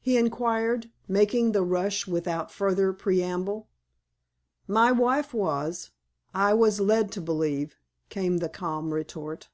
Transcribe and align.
he 0.00 0.16
inquired, 0.16 0.90
making 1.06 1.52
the 1.52 1.60
rush 1.62 2.06
without 2.06 2.50
further 2.50 2.90
preamble. 2.90 3.68
"My 4.66 4.90
wife 4.90 5.34
was, 5.34 5.90
I 6.32 6.54
was 6.54 6.80
led 6.80 7.12
to 7.12 7.20
believe," 7.20 7.76
came 8.08 8.38
the 8.38 8.48
calm 8.48 8.94
retort. 8.94 9.50